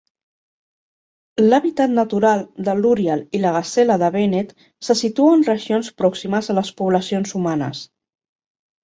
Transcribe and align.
L'hàbitat 1.49 1.91
natural 1.97 2.39
de 2.69 2.73
l'úrial 2.79 3.21
i 3.39 3.41
la 3.43 3.51
gasela 3.57 3.97
de 4.05 4.09
Bennett 4.15 4.55
se 4.89 4.95
situa 5.03 5.35
en 5.41 5.45
regions 5.51 5.93
pròximes 6.03 6.51
a 6.55 6.57
les 6.61 6.73
poblacions 6.81 7.35
humanes. 7.43 7.85